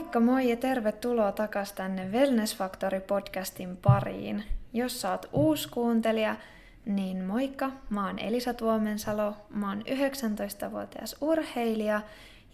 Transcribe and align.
Moikka 0.00 0.20
moi 0.20 0.50
ja 0.50 0.56
tervetuloa 0.56 1.32
takas 1.32 1.72
tänne 1.72 2.08
Wellness 2.12 2.56
Factory 2.56 3.00
podcastin 3.00 3.76
pariin. 3.76 4.44
Jos 4.72 5.04
oot 5.04 5.26
uusi 5.32 5.68
kuuntelija, 5.68 6.36
niin 6.86 7.24
moikka, 7.24 7.70
mä 7.90 8.06
oon 8.06 8.18
Elisa 8.18 8.54
Tuomensalo, 8.54 9.36
mä 9.50 9.68
oon 9.68 9.80
19-vuotias 9.80 11.16
urheilija 11.20 12.00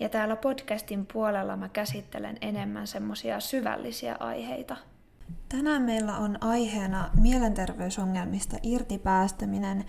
ja 0.01 0.09
täällä 0.09 0.37
podcastin 0.37 1.07
puolella 1.13 1.57
mä 1.57 1.69
käsittelen 1.69 2.37
enemmän 2.41 2.87
semmosia 2.87 3.41
syvällisiä 3.41 4.17
aiheita. 4.21 4.77
Tänään 5.49 5.83
meillä 5.83 6.17
on 6.17 6.39
aiheena 6.41 7.11
mielenterveysongelmista 7.21 8.57
irtipäästäminen 8.63 9.85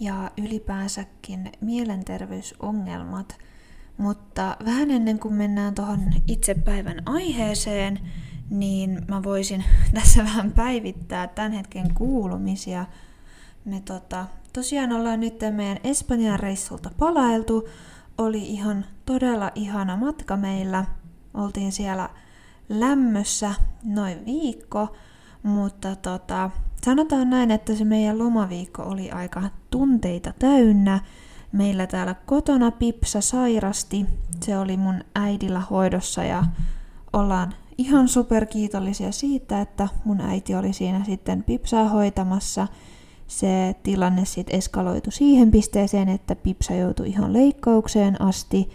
ja 0.00 0.30
ylipäänsäkin 0.38 1.52
mielenterveysongelmat– 1.60 3.36
mutta 3.96 4.56
vähän 4.64 4.90
ennen 4.90 5.18
kuin 5.18 5.34
mennään 5.34 5.74
tuohon 5.74 6.00
itse 6.26 6.54
päivän 6.54 7.02
aiheeseen, 7.06 8.00
niin 8.50 9.02
mä 9.08 9.22
voisin 9.22 9.64
tässä 9.94 10.24
vähän 10.24 10.52
päivittää 10.52 11.26
tämän 11.26 11.52
hetken 11.52 11.94
kuulumisia. 11.94 12.86
Me 13.64 13.82
tota, 13.84 14.26
tosiaan 14.52 14.92
ollaan 14.92 15.20
nyt 15.20 15.40
meidän 15.50 15.78
Espanjan 15.84 16.40
reissulta 16.40 16.90
palailtu. 16.98 17.68
Oli 18.18 18.42
ihan 18.42 18.84
todella 19.06 19.50
ihana 19.54 19.96
matka 19.96 20.36
meillä. 20.36 20.84
Oltiin 21.34 21.72
siellä 21.72 22.10
lämmössä 22.68 23.54
noin 23.84 24.26
viikko, 24.26 24.96
mutta 25.42 25.96
tota, 25.96 26.50
sanotaan 26.84 27.30
näin, 27.30 27.50
että 27.50 27.74
se 27.74 27.84
meidän 27.84 28.18
lomaviikko 28.18 28.82
oli 28.82 29.10
aika 29.10 29.42
tunteita 29.70 30.32
täynnä– 30.38 31.00
meillä 31.52 31.86
täällä 31.86 32.14
kotona 32.26 32.70
Pipsa 32.70 33.20
sairasti. 33.20 34.06
Se 34.40 34.58
oli 34.58 34.76
mun 34.76 35.04
äidillä 35.14 35.60
hoidossa 35.60 36.24
ja 36.24 36.44
ollaan 37.12 37.54
ihan 37.78 38.08
superkiitollisia 38.08 39.12
siitä, 39.12 39.60
että 39.60 39.88
mun 40.04 40.20
äiti 40.20 40.54
oli 40.54 40.72
siinä 40.72 41.04
sitten 41.04 41.42
Pipsaa 41.42 41.88
hoitamassa. 41.88 42.68
Se 43.26 43.76
tilanne 43.82 44.24
sitten 44.24 44.56
eskaloitu 44.58 45.10
siihen 45.10 45.50
pisteeseen, 45.50 46.08
että 46.08 46.36
Pipsa 46.36 46.74
joutui 46.74 47.08
ihan 47.08 47.32
leikkaukseen 47.32 48.22
asti, 48.22 48.70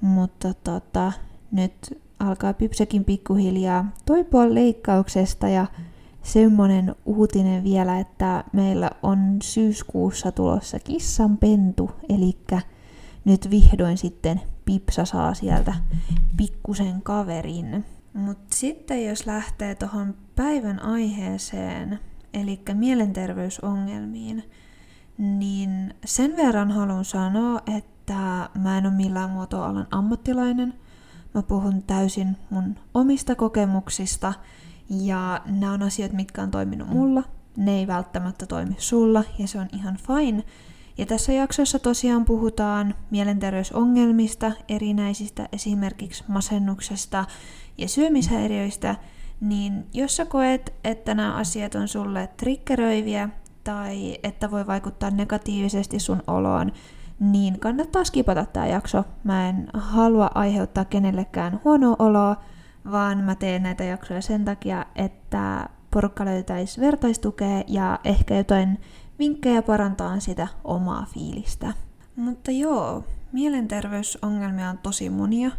mutta 0.00 0.54
tota, 0.54 1.12
nyt 1.50 2.00
alkaa 2.18 2.52
Pipsakin 2.52 3.04
pikkuhiljaa 3.04 3.84
toipua 4.06 4.54
leikkauksesta 4.54 5.48
ja 5.48 5.66
semmonen 6.22 6.94
uutinen 7.04 7.64
vielä, 7.64 7.98
että 7.98 8.44
meillä 8.52 8.90
on 9.02 9.36
syyskuussa 9.42 10.32
tulossa 10.32 10.78
kissanpentu, 10.78 11.90
eli 12.08 12.38
nyt 13.24 13.50
vihdoin 13.50 13.98
sitten 13.98 14.40
Pipsa 14.64 15.04
saa 15.04 15.34
sieltä 15.34 15.74
pikkusen 16.36 17.02
kaverin. 17.02 17.84
Mutta 18.14 18.56
sitten 18.56 19.06
jos 19.06 19.26
lähtee 19.26 19.74
tuohon 19.74 20.14
päivän 20.36 20.82
aiheeseen, 20.82 21.98
eli 22.34 22.60
mielenterveysongelmiin, 22.74 24.50
niin 25.18 25.94
sen 26.04 26.36
verran 26.36 26.70
haluan 26.70 27.04
sanoa, 27.04 27.60
että 27.76 28.48
mä 28.58 28.78
en 28.78 28.86
ole 28.86 28.94
millään 28.94 29.30
muotoa 29.30 29.66
alan 29.66 29.86
ammattilainen. 29.90 30.74
Mä 31.34 31.42
puhun 31.42 31.82
täysin 31.82 32.36
mun 32.50 32.78
omista 32.94 33.34
kokemuksista– 33.34 34.34
ja 34.90 35.40
nämä 35.46 35.72
on 35.72 35.82
asiat, 35.82 36.12
mitkä 36.12 36.42
on 36.42 36.50
toiminut 36.50 36.88
mulla. 36.88 37.22
Ne 37.56 37.78
ei 37.78 37.86
välttämättä 37.86 38.46
toimi 38.46 38.74
sulla 38.78 39.24
ja 39.38 39.48
se 39.48 39.58
on 39.58 39.68
ihan 39.72 39.96
fine. 39.96 40.44
Ja 40.98 41.06
tässä 41.06 41.32
jaksossa 41.32 41.78
tosiaan 41.78 42.24
puhutaan 42.24 42.94
mielenterveysongelmista, 43.10 44.52
erinäisistä 44.68 45.48
esimerkiksi 45.52 46.24
masennuksesta 46.28 47.24
ja 47.78 47.88
syömishäiriöistä, 47.88 48.96
niin 49.40 49.86
jos 49.92 50.16
sä 50.16 50.24
koet, 50.24 50.74
että 50.84 51.14
nämä 51.14 51.34
asiat 51.34 51.74
on 51.74 51.88
sulle 51.88 52.28
triggeröiviä 52.36 53.28
tai 53.64 54.18
että 54.22 54.50
voi 54.50 54.66
vaikuttaa 54.66 55.10
negatiivisesti 55.10 55.98
sun 55.98 56.22
oloon, 56.26 56.72
niin 57.20 57.60
kannattaa 57.60 58.04
skipata 58.04 58.46
tämä 58.46 58.66
jakso. 58.66 59.04
Mä 59.24 59.48
en 59.48 59.68
halua 59.74 60.30
aiheuttaa 60.34 60.84
kenellekään 60.84 61.60
huonoa 61.64 61.96
oloa, 61.98 62.36
vaan 62.90 63.18
mä 63.18 63.34
teen 63.34 63.62
näitä 63.62 63.84
jaksoja 63.84 64.20
sen 64.20 64.44
takia, 64.44 64.86
että 64.96 65.68
porukka 65.90 66.24
löytäisi 66.24 66.80
vertaistukea 66.80 67.62
ja 67.66 68.00
ehkä 68.04 68.36
jotain 68.36 68.80
vinkkejä 69.18 69.62
parantaa 69.62 70.20
sitä 70.20 70.48
omaa 70.64 71.06
fiilistä. 71.14 71.72
Mutta 72.16 72.50
joo, 72.50 73.04
mielenterveysongelmia 73.32 74.70
on 74.70 74.78
tosi 74.78 75.10
monia. 75.10 75.50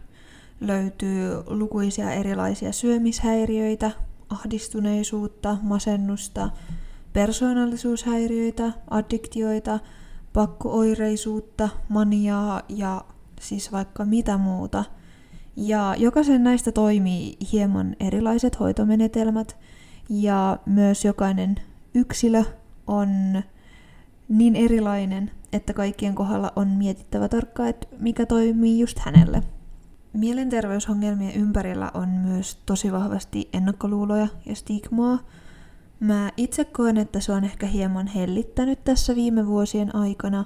Löytyy 0.61 1.43
lukuisia 1.47 2.11
erilaisia 2.11 2.71
syömishäiriöitä, 2.71 3.91
ahdistuneisuutta, 4.29 5.57
masennusta, 5.61 6.49
persoonallisuushäiriöitä, 7.13 8.71
addiktioita, 8.89 9.79
pakkooireisuutta, 10.33 11.69
maniaa 11.89 12.61
ja 12.69 13.05
siis 13.41 13.71
vaikka 13.71 14.05
mitä 14.05 14.37
muuta– 14.37 14.83
ja 15.55 15.95
jokaisen 15.97 16.43
näistä 16.43 16.71
toimii 16.71 17.37
hieman 17.51 17.95
erilaiset 17.99 18.59
hoitomenetelmät 18.59 19.57
ja 20.09 20.57
myös 20.65 21.05
jokainen 21.05 21.55
yksilö 21.93 22.43
on 22.87 23.09
niin 24.29 24.55
erilainen, 24.55 25.31
että 25.53 25.73
kaikkien 25.73 26.15
kohdalla 26.15 26.53
on 26.55 26.67
mietittävä 26.67 27.29
tarkkaan, 27.29 27.69
että 27.69 27.87
mikä 27.99 28.25
toimii 28.25 28.79
just 28.79 28.99
hänelle. 28.99 29.43
Mielenterveysongelmien 30.13 31.33
ympärillä 31.35 31.91
on 31.93 32.09
myös 32.09 32.61
tosi 32.65 32.91
vahvasti 32.91 33.49
ennakkoluuloja 33.53 34.27
ja 34.45 34.55
stigmaa. 34.55 35.19
Mä 35.99 36.31
itse 36.37 36.65
koen, 36.65 36.97
että 36.97 37.19
se 37.19 37.31
on 37.31 37.43
ehkä 37.43 37.67
hieman 37.67 38.07
hellittänyt 38.07 38.83
tässä 38.83 39.15
viime 39.15 39.47
vuosien 39.47 39.95
aikana, 39.95 40.45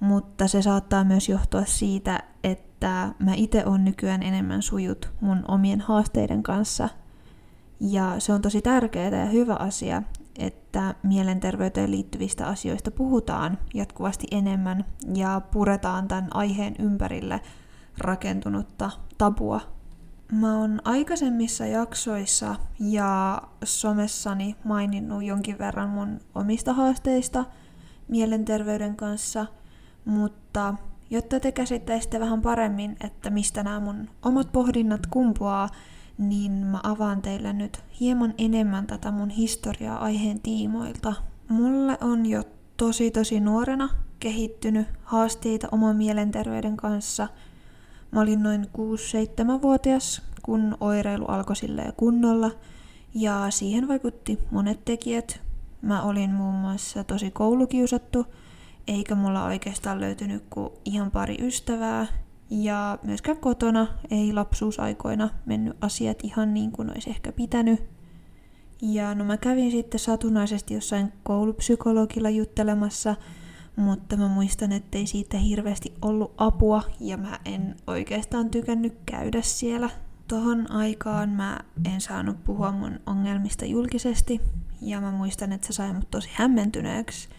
mutta 0.00 0.48
se 0.48 0.62
saattaa 0.62 1.04
myös 1.04 1.28
johtua 1.28 1.64
siitä, 1.64 2.22
että 2.44 2.75
että 2.86 3.24
mä 3.24 3.34
itse 3.34 3.64
on 3.64 3.84
nykyään 3.84 4.22
enemmän 4.22 4.62
sujut 4.62 5.12
mun 5.20 5.44
omien 5.48 5.80
haasteiden 5.80 6.42
kanssa. 6.42 6.88
Ja 7.80 8.14
se 8.18 8.32
on 8.32 8.42
tosi 8.42 8.62
tärkeää 8.62 9.20
ja 9.20 9.26
hyvä 9.26 9.54
asia, 9.54 10.02
että 10.38 10.94
mielenterveyteen 11.02 11.90
liittyvistä 11.90 12.46
asioista 12.46 12.90
puhutaan 12.90 13.58
jatkuvasti 13.74 14.26
enemmän 14.30 14.84
ja 15.14 15.40
puretaan 15.50 16.08
tämän 16.08 16.28
aiheen 16.34 16.74
ympärille 16.78 17.40
rakentunutta 17.98 18.90
tabua. 19.18 19.60
Mä 20.32 20.58
oon 20.60 20.80
aikaisemmissa 20.84 21.66
jaksoissa 21.66 22.56
ja 22.80 23.42
somessani 23.64 24.56
maininnut 24.64 25.24
jonkin 25.24 25.58
verran 25.58 25.88
mun 25.88 26.20
omista 26.34 26.72
haasteista 26.72 27.44
mielenterveyden 28.08 28.96
kanssa, 28.96 29.46
mutta 30.04 30.74
Jotta 31.10 31.40
te 31.40 31.52
käsittäisitte 31.52 32.20
vähän 32.20 32.42
paremmin, 32.42 32.96
että 33.04 33.30
mistä 33.30 33.62
nämä 33.62 33.80
mun 33.80 34.08
omat 34.22 34.52
pohdinnat 34.52 35.06
kumpuaa, 35.06 35.68
niin 36.18 36.52
mä 36.52 36.80
avaan 36.82 37.22
teille 37.22 37.52
nyt 37.52 37.84
hieman 38.00 38.34
enemmän 38.38 38.86
tätä 38.86 39.10
mun 39.10 39.30
historiaa 39.30 39.98
aiheen 39.98 40.40
tiimoilta. 40.40 41.12
Mulle 41.48 41.98
on 42.00 42.26
jo 42.26 42.42
tosi 42.76 43.10
tosi 43.10 43.40
nuorena 43.40 43.88
kehittynyt 44.20 44.86
haasteita 45.02 45.68
oman 45.72 45.96
mielenterveyden 45.96 46.76
kanssa. 46.76 47.28
Mä 48.10 48.20
olin 48.20 48.42
noin 48.42 48.64
6-7-vuotias, 48.64 50.22
kun 50.42 50.76
oireilu 50.80 51.24
alkoi 51.24 51.56
silleen 51.56 51.92
kunnolla, 51.96 52.50
ja 53.14 53.46
siihen 53.50 53.88
vaikutti 53.88 54.38
monet 54.50 54.84
tekijät. 54.84 55.40
Mä 55.82 56.02
olin 56.02 56.30
muun 56.30 56.54
muassa 56.54 57.04
tosi 57.04 57.30
koulukiusattu, 57.30 58.26
eikä 58.88 59.14
mulla 59.14 59.44
oikeastaan 59.44 60.00
löytynyt 60.00 60.44
kuin 60.50 60.70
ihan 60.84 61.10
pari 61.10 61.36
ystävää. 61.40 62.06
Ja 62.50 62.98
myöskään 63.02 63.36
kotona 63.36 63.86
ei 64.10 64.32
lapsuusaikoina 64.32 65.30
mennyt 65.46 65.76
asiat 65.80 66.18
ihan 66.22 66.54
niin 66.54 66.72
kuin 66.72 66.90
olisi 66.90 67.10
ehkä 67.10 67.32
pitänyt. 67.32 67.84
Ja 68.82 69.14
no 69.14 69.24
mä 69.24 69.36
kävin 69.36 69.70
sitten 69.70 70.00
satunnaisesti 70.00 70.74
jossain 70.74 71.12
koulupsykologilla 71.22 72.30
juttelemassa, 72.30 73.16
mutta 73.76 74.16
mä 74.16 74.28
muistan, 74.28 74.72
ettei 74.72 75.06
siitä 75.06 75.38
hirveästi 75.38 75.94
ollut 76.02 76.34
apua 76.36 76.82
ja 77.00 77.16
mä 77.16 77.38
en 77.44 77.76
oikeastaan 77.86 78.50
tykännyt 78.50 78.98
käydä 79.06 79.42
siellä. 79.42 79.90
Tohon 80.28 80.70
aikaan 80.70 81.28
mä 81.28 81.60
en 81.94 82.00
saanut 82.00 82.44
puhua 82.44 82.72
mun 82.72 83.00
ongelmista 83.06 83.64
julkisesti 83.64 84.40
ja 84.82 85.00
mä 85.00 85.10
muistan, 85.10 85.52
että 85.52 85.66
se 85.66 85.72
sai 85.72 85.92
mut 85.92 86.10
tosi 86.10 86.28
hämmentyneeksi– 86.32 87.28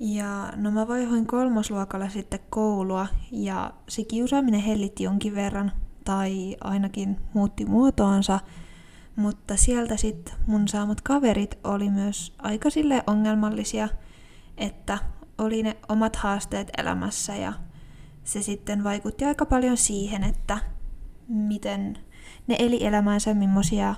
ja 0.00 0.52
no 0.56 0.70
mä 0.70 0.88
vaihoin 0.88 1.26
kolmosluokalla 1.26 2.08
sitten 2.08 2.40
koulua 2.50 3.06
ja 3.32 3.72
se 3.88 4.04
kiusaaminen 4.04 4.60
hellitti 4.60 5.02
jonkin 5.02 5.34
verran 5.34 5.72
tai 6.04 6.56
ainakin 6.60 7.16
muutti 7.34 7.64
muotoansa, 7.64 8.40
mutta 9.16 9.56
sieltä 9.56 9.96
sitten 9.96 10.34
mun 10.46 10.68
saamat 10.68 11.00
kaverit 11.00 11.58
oli 11.64 11.90
myös 11.90 12.34
aika 12.38 12.70
sille 12.70 13.02
ongelmallisia, 13.06 13.88
että 14.56 14.98
oli 15.38 15.62
ne 15.62 15.76
omat 15.88 16.16
haasteet 16.16 16.70
elämässä 16.78 17.36
ja 17.36 17.52
se 18.24 18.42
sitten 18.42 18.84
vaikutti 18.84 19.24
aika 19.24 19.46
paljon 19.46 19.76
siihen, 19.76 20.24
että 20.24 20.58
miten 21.28 21.98
ne 22.46 22.56
eli 22.58 22.86
elämänsä, 22.86 23.34
millaisia 23.34 23.94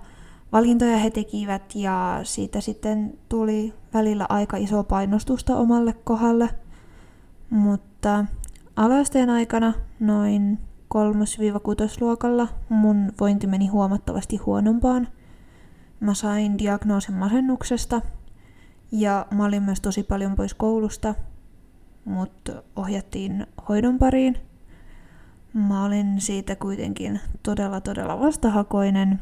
valintoja 0.53 0.97
he 0.97 1.11
tekivät 1.11 1.75
ja 1.75 2.21
siitä 2.23 2.61
sitten 2.61 3.19
tuli 3.29 3.75
välillä 3.95 4.27
aika 4.29 4.57
iso 4.57 4.85
painostusta 4.85 5.57
omalle 5.57 5.93
kohdalle. 5.93 6.51
Mutta 7.51 8.25
alasteen 8.77 9.31
aikana 9.31 9.73
noin 10.01 10.59
3-6 10.95 10.99
luokalla 12.01 12.49
mun 12.69 13.13
vointi 13.21 13.47
meni 13.47 13.67
huomattavasti 13.67 14.37
huonompaan. 14.37 15.09
Mä 16.01 16.15
sain 16.15 16.59
diagnoosin 16.59 17.15
masennuksesta 17.15 18.01
ja 18.93 19.27
mä 19.31 19.45
olin 19.45 19.63
myös 19.63 19.81
tosi 19.81 20.03
paljon 20.03 20.37
pois 20.37 20.55
koulusta, 20.55 21.15
mutta 22.05 22.63
ohjattiin 22.77 23.47
hoidon 23.69 23.99
pariin. 23.99 24.39
Mä 25.53 25.85
olin 25.85 26.21
siitä 26.21 26.57
kuitenkin 26.57 27.21
todella 27.43 27.81
todella 27.81 28.21
vastahakoinen, 28.21 29.21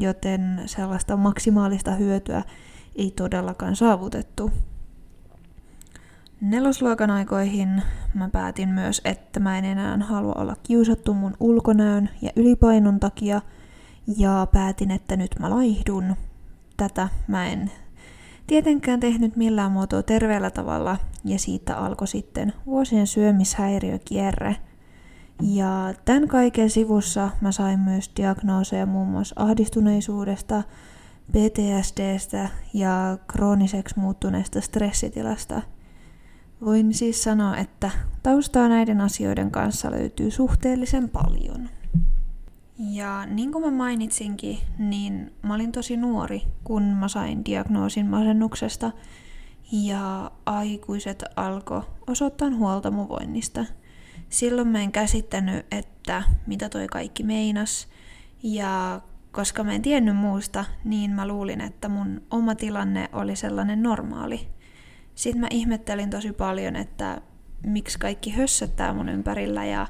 joten 0.00 0.62
sellaista 0.66 1.16
maksimaalista 1.16 1.90
hyötyä 1.90 2.42
ei 2.96 3.10
todellakaan 3.10 3.76
saavutettu. 3.76 4.50
Nelosluokan 6.40 7.10
aikoihin 7.10 7.82
mä 8.14 8.28
päätin 8.28 8.68
myös, 8.68 9.00
että 9.04 9.40
mä 9.40 9.58
en 9.58 9.64
enää 9.64 9.98
halua 9.98 10.32
olla 10.32 10.56
kiusattu 10.62 11.14
mun 11.14 11.34
ulkonäön 11.40 12.10
ja 12.22 12.30
ylipainon 12.36 13.00
takia, 13.00 13.40
ja 14.16 14.46
päätin, 14.52 14.90
että 14.90 15.16
nyt 15.16 15.30
mä 15.38 15.50
laihdun. 15.50 16.16
Tätä 16.76 17.08
mä 17.26 17.46
en 17.46 17.70
tietenkään 18.46 19.00
tehnyt 19.00 19.36
millään 19.36 19.72
muotoa 19.72 20.02
terveellä 20.02 20.50
tavalla, 20.50 20.96
ja 21.24 21.38
siitä 21.38 21.76
alkoi 21.76 22.08
sitten 22.08 22.52
vuosien 22.66 23.06
syömishäiriökierre. 23.06 24.56
Ja 25.42 25.94
tämän 26.04 26.28
kaiken 26.28 26.70
sivussa 26.70 27.30
mä 27.40 27.52
sain 27.52 27.80
myös 27.80 28.10
diagnooseja 28.16 28.86
muun 28.86 29.08
muassa 29.08 29.34
ahdistuneisuudesta, 29.38 30.62
PTSDstä 31.32 32.48
ja 32.74 33.18
krooniseksi 33.26 33.98
muuttuneesta 33.98 34.60
stressitilasta– 34.60 35.62
Voin 36.64 36.94
siis 36.94 37.22
sanoa, 37.22 37.56
että 37.56 37.90
taustaa 38.22 38.68
näiden 38.68 39.00
asioiden 39.00 39.50
kanssa 39.50 39.90
löytyy 39.90 40.30
suhteellisen 40.30 41.08
paljon. 41.08 41.68
Ja 42.78 43.26
niin 43.26 43.52
kuin 43.52 43.64
mä 43.64 43.70
mainitsinkin, 43.70 44.58
niin 44.78 45.32
mä 45.42 45.54
olin 45.54 45.72
tosi 45.72 45.96
nuori, 45.96 46.42
kun 46.64 46.82
mä 46.82 47.08
sain 47.08 47.44
diagnoosin 47.44 48.06
masennuksesta 48.06 48.92
ja 49.72 50.30
aikuiset 50.46 51.24
alkoi 51.36 51.82
osoittaa 52.06 52.50
huolta 52.50 52.90
mun 52.90 53.08
voinnista. 53.08 53.64
Silloin 54.28 54.68
mä 54.68 54.82
en 54.82 54.92
käsittänyt, 54.92 55.66
että 55.70 56.22
mitä 56.46 56.68
toi 56.68 56.86
kaikki 56.86 57.22
meinas 57.22 57.88
ja 58.42 59.00
koska 59.32 59.64
mä 59.64 59.72
en 59.72 59.82
tiennyt 59.82 60.16
muusta, 60.16 60.64
niin 60.84 61.10
mä 61.10 61.28
luulin, 61.28 61.60
että 61.60 61.88
mun 61.88 62.22
oma 62.30 62.54
tilanne 62.54 63.08
oli 63.12 63.36
sellainen 63.36 63.82
normaali. 63.82 64.48
Sitten 65.14 65.40
mä 65.40 65.46
ihmettelin 65.50 66.10
tosi 66.10 66.32
paljon, 66.32 66.76
että 66.76 67.20
miksi 67.66 67.98
kaikki 67.98 68.30
hössöttää 68.30 68.92
mun 68.92 69.08
ympärillä 69.08 69.64
ja 69.64 69.86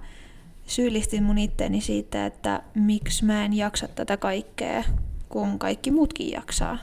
syyllistin 0.67 1.23
mun 1.23 1.39
itteeni 1.39 1.81
siitä, 1.81 2.27
että 2.27 2.63
miksi 2.75 3.25
mä 3.25 3.45
en 3.45 3.53
jaksa 3.53 3.89
tätä 3.89 4.17
kaikkea, 4.17 4.85
kun 5.29 5.59
kaikki 5.59 5.91
muutkin 5.91 6.31
jaksaa. 6.31 6.79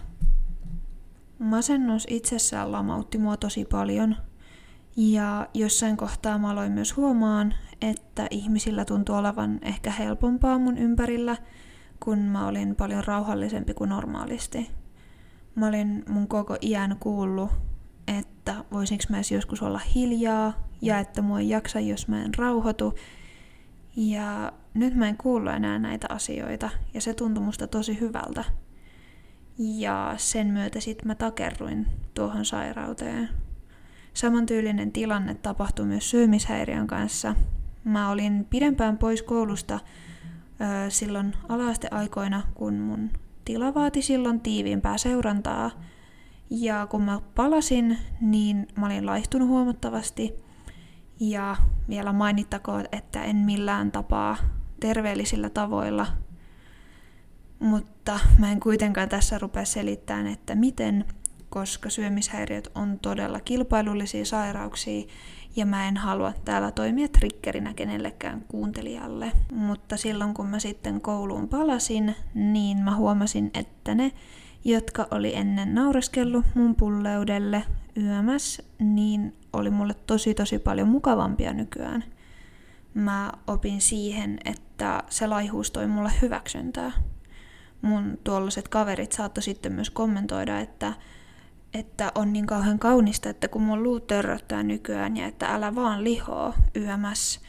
Masennus 1.39 2.07
itsessään 2.09 2.71
lamautti 2.71 3.17
mua 3.17 3.37
tosi 3.37 3.65
paljon. 3.65 4.15
Ja 4.95 5.47
jossain 5.53 5.97
kohtaa 5.97 6.37
mä 6.37 6.49
aloin 6.49 6.71
myös 6.71 6.97
huomaan, 6.97 7.53
että 7.81 8.27
ihmisillä 8.31 8.85
tuntuu 8.85 9.15
olevan 9.15 9.59
ehkä 9.61 9.91
helpompaa 9.91 10.59
mun 10.59 10.77
ympärillä, 10.77 11.37
kun 11.99 12.19
mä 12.19 12.47
olin 12.47 12.75
paljon 12.75 13.03
rauhallisempi 13.03 13.73
kuin 13.73 13.89
normaalisti. 13.89 14.71
Mä 15.55 15.67
olin 15.67 16.03
mun 16.07 16.27
koko 16.27 16.57
iän 16.61 16.97
kuullut 16.99 17.49
että 18.07 18.65
voisinko 18.71 19.03
mä 19.09 19.17
edes 19.17 19.31
joskus 19.31 19.61
olla 19.61 19.79
hiljaa 19.95 20.53
ja 20.81 20.99
että 20.99 21.21
mua 21.21 21.39
ei 21.39 21.49
jaksa, 21.49 21.79
jos 21.79 22.07
mä 22.07 22.23
en 22.23 22.33
rauhoitu. 22.37 22.93
Ja 23.95 24.53
nyt 24.73 24.95
mä 24.95 25.07
en 25.07 25.17
kuullut 25.17 25.53
enää 25.53 25.79
näitä 25.79 26.07
asioita 26.09 26.69
ja 26.93 27.01
se 27.01 27.13
tuntui 27.13 27.43
musta 27.43 27.67
tosi 27.67 27.99
hyvältä. 27.99 28.43
Ja 29.57 30.13
sen 30.17 30.47
myötä 30.47 30.79
sitten 30.79 31.07
mä 31.07 31.15
takerruin 31.15 31.87
tuohon 32.13 32.45
sairauteen. 32.45 33.29
Samantyylinen 34.15 34.91
tilanne 34.91 35.33
tapahtui 35.33 35.85
myös 35.85 36.09
syömishäiriön 36.09 36.87
kanssa. 36.87 37.35
Mä 37.83 38.09
olin 38.09 38.47
pidempään 38.49 38.97
pois 38.97 39.23
koulusta 39.23 39.75
ö, 39.75 40.89
silloin 40.89 41.33
alaasteaikoina, 41.49 42.41
kun 42.53 42.73
mun 42.73 43.09
tila 43.45 43.73
vaati 43.73 44.01
silloin 44.01 44.39
tiiviimpää 44.39 44.97
seurantaa– 44.97 45.71
ja 46.49 46.87
kun 46.89 47.01
mä 47.01 47.21
palasin, 47.35 47.97
niin 48.21 48.67
mä 48.77 48.85
olin 48.85 49.05
laihtunut 49.05 49.47
huomattavasti. 49.47 50.33
Ja 51.19 51.55
vielä 51.89 52.13
mainittakoon, 52.13 52.85
että 52.91 53.23
en 53.23 53.35
millään 53.35 53.91
tapaa 53.91 54.37
terveellisillä 54.79 55.49
tavoilla. 55.49 56.07
Mutta 57.59 58.19
mä 58.39 58.51
en 58.51 58.59
kuitenkaan 58.59 59.09
tässä 59.09 59.39
rupea 59.39 59.65
selittämään, 59.65 60.27
että 60.27 60.55
miten, 60.55 61.05
koska 61.55 61.89
syömishäiriöt 61.89 62.71
on 62.75 62.99
todella 62.99 63.39
kilpailullisia 63.39 64.25
sairauksia 64.25 65.07
ja 65.55 65.65
mä 65.65 65.87
en 65.87 65.97
halua 65.97 66.33
täällä 66.45 66.71
toimia 66.71 67.07
triggerinä 67.07 67.73
kenellekään 67.73 68.45
kuuntelijalle. 68.47 69.31
Mutta 69.51 69.97
silloin 69.97 70.33
kun 70.33 70.47
mä 70.47 70.59
sitten 70.59 71.01
kouluun 71.01 71.47
palasin, 71.47 72.15
niin 72.33 72.77
mä 72.77 72.95
huomasin, 72.95 73.51
että 73.53 73.95
ne 73.95 74.11
jotka 74.65 75.07
oli 75.11 75.35
ennen 75.35 75.75
naureskellut 75.75 76.45
mun 76.55 76.75
pulleudelle 76.75 77.63
yömäs, 77.97 78.61
niin 78.79 79.35
oli 79.53 79.69
mulle 79.69 79.93
tosi 80.07 80.33
tosi 80.33 80.59
paljon 80.59 80.87
mukavampia 80.87 81.53
nykyään. 81.53 82.03
Mä 82.93 83.31
opin 83.47 83.81
siihen, 83.81 84.37
että 84.45 85.03
se 85.09 85.27
laihuus 85.27 85.71
toi 85.71 85.87
mulle 85.87 86.11
hyväksyntää. 86.21 86.91
Mun 87.81 88.17
tuollaiset 88.23 88.67
kaverit 88.67 89.11
saattoi 89.11 89.43
sitten 89.43 89.71
myös 89.71 89.89
kommentoida, 89.89 90.59
että, 90.59 90.93
että 91.75 92.11
on 92.15 92.33
niin 92.33 92.45
kauhean 92.45 92.79
kaunista, 92.79 93.29
että 93.29 93.47
kun 93.47 93.61
mun 93.61 93.83
luut 93.83 94.07
törröttää 94.07 94.63
nykyään 94.63 95.17
ja 95.17 95.25
että 95.25 95.47
älä 95.47 95.75
vaan 95.75 96.03
lihoo 96.03 96.53
yömäs. 96.75 97.39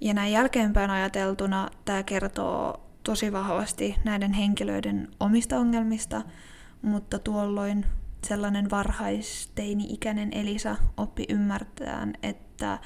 Ja 0.00 0.14
näin 0.14 0.32
jälkeenpäin 0.32 0.90
ajateltuna 0.90 1.70
tämä 1.84 2.02
kertoo 2.02 2.80
tosi 3.02 3.32
vahvasti 3.32 3.96
näiden 4.04 4.32
henkilöiden 4.32 5.08
omista 5.20 5.58
ongelmista, 5.58 6.22
mutta 6.82 7.18
tuolloin 7.18 7.86
sellainen 8.24 8.70
varhaisteini-ikäinen 8.70 10.32
Elisa 10.32 10.76
oppi 10.96 11.24
ymmärtämään, 11.28 12.12
että 12.22 12.78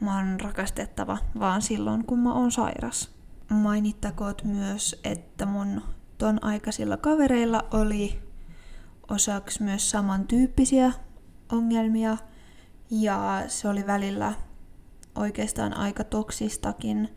mä 0.00 0.16
oon 0.16 0.40
rakastettava 0.40 1.18
vaan 1.38 1.62
silloin, 1.62 2.04
kun 2.04 2.18
mä 2.18 2.32
oon 2.34 2.52
sairas. 2.52 3.14
Mainittakoot 3.50 4.44
myös, 4.44 5.00
että 5.04 5.46
mun 5.46 5.82
ton 6.18 6.44
aikaisilla 6.44 6.96
kavereilla 6.96 7.64
oli 7.70 8.18
osaksi 9.10 9.62
myös 9.62 9.90
samantyyppisiä 9.90 10.92
ongelmia 11.52 12.16
ja 12.90 13.44
se 13.48 13.68
oli 13.68 13.86
välillä 13.86 14.32
oikeastaan 15.14 15.76
aika 15.76 16.04
toksistakin– 16.04 17.08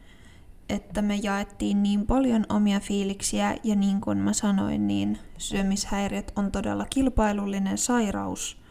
että 0.70 1.01
me 1.01 1.15
jaettiin 1.15 1.84
niin 1.84 2.08
paljon 2.08 2.46
omia 2.50 2.79
fiiliksiä 2.79 3.56
ja 3.63 3.75
niin 3.75 4.01
kuin 4.01 4.17
mä 4.17 4.34
sanoin, 4.34 4.88
niin 4.88 5.20
syömishäiriöt 5.38 6.32
on 6.36 6.51
todella 6.51 6.86
kilpailullinen 6.89 7.77
sairaus, 7.77 8.62